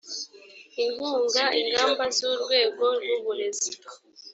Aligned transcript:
inkunga 0.83 1.43
ingamba 1.61 2.03
z 2.15 2.17
urwego 2.31 2.85
rw 3.01 3.09
uburezi 3.17 3.71